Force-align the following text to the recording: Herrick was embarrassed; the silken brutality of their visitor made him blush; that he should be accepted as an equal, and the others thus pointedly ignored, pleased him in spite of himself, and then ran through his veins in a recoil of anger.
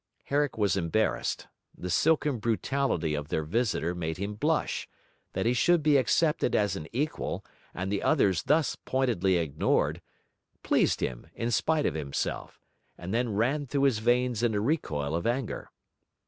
Herrick 0.23 0.57
was 0.57 0.75
embarrassed; 0.75 1.45
the 1.77 1.91
silken 1.91 2.39
brutality 2.39 3.13
of 3.13 3.27
their 3.27 3.43
visitor 3.43 3.93
made 3.93 4.17
him 4.17 4.33
blush; 4.33 4.89
that 5.33 5.45
he 5.45 5.53
should 5.53 5.83
be 5.83 5.95
accepted 5.95 6.55
as 6.55 6.75
an 6.75 6.87
equal, 6.91 7.45
and 7.71 7.91
the 7.91 8.01
others 8.01 8.41
thus 8.41 8.75
pointedly 8.75 9.37
ignored, 9.37 10.01
pleased 10.63 11.01
him 11.01 11.27
in 11.35 11.51
spite 11.51 11.85
of 11.85 11.93
himself, 11.93 12.59
and 12.97 13.13
then 13.13 13.35
ran 13.35 13.67
through 13.67 13.83
his 13.83 13.99
veins 13.99 14.41
in 14.41 14.55
a 14.55 14.59
recoil 14.59 15.13
of 15.13 15.27
anger. 15.27 15.69